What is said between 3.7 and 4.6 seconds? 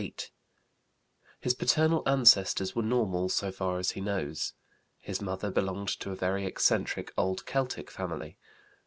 as he knows.